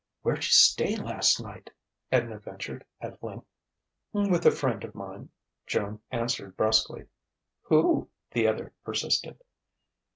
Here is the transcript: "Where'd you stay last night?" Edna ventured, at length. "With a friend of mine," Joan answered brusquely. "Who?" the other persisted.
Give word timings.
"Where'd 0.23 0.37
you 0.37 0.49
stay 0.49 0.95
last 0.95 1.39
night?" 1.39 1.69
Edna 2.11 2.39
ventured, 2.39 2.85
at 3.01 3.21
length. 3.21 3.45
"With 4.13 4.47
a 4.47 4.49
friend 4.51 4.83
of 4.83 4.95
mine," 4.95 5.29
Joan 5.67 5.99
answered 6.09 6.57
brusquely. 6.57 7.05
"Who?" 7.65 8.09
the 8.31 8.47
other 8.47 8.73
persisted. 8.83 9.37